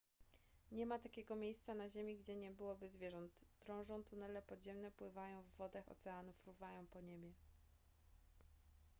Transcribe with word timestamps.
nie 0.71 0.85
ma 0.85 0.99
takiego 0.99 1.35
miejsca 1.35 1.73
na 1.73 1.89
ziemi 1.89 2.17
gdzie 2.17 2.35
nie 2.35 2.51
byłoby 2.51 2.89
zwierząt 2.89 3.45
drążą 3.65 4.03
tunele 4.03 4.41
podziemne 4.41 4.91
pływają 4.91 5.41
w 5.41 5.55
wodach 5.57 5.91
oceanów 5.91 6.35
fruwają 6.37 6.85
po 6.87 7.01
niebie 7.01 7.31